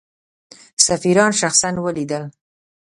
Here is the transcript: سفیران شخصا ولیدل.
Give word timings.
سفیران 0.85 1.31
شخصا 1.39 1.69
ولیدل. 1.85 2.23